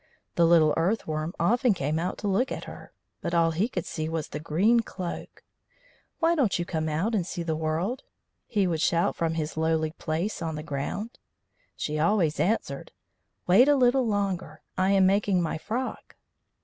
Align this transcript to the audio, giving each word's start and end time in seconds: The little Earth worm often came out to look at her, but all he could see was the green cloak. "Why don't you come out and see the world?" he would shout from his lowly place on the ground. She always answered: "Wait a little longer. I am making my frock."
The 0.33 0.47
little 0.47 0.73
Earth 0.77 1.05
worm 1.05 1.31
often 1.39 1.75
came 1.75 1.99
out 1.99 2.17
to 2.17 2.27
look 2.27 2.51
at 2.51 2.63
her, 2.63 2.91
but 3.21 3.35
all 3.35 3.51
he 3.51 3.67
could 3.69 3.85
see 3.85 4.09
was 4.09 4.29
the 4.29 4.39
green 4.39 4.79
cloak. 4.79 5.43
"Why 6.17 6.33
don't 6.33 6.57
you 6.57 6.65
come 6.65 6.89
out 6.89 7.13
and 7.13 7.23
see 7.23 7.43
the 7.43 7.55
world?" 7.55 8.01
he 8.47 8.65
would 8.65 8.81
shout 8.81 9.15
from 9.15 9.35
his 9.35 9.57
lowly 9.57 9.91
place 9.91 10.41
on 10.41 10.55
the 10.55 10.63
ground. 10.63 11.19
She 11.75 11.99
always 11.99 12.39
answered: 12.39 12.93
"Wait 13.45 13.67
a 13.67 13.75
little 13.75 14.07
longer. 14.07 14.63
I 14.75 14.89
am 14.89 15.05
making 15.05 15.39
my 15.39 15.59
frock." 15.59 16.15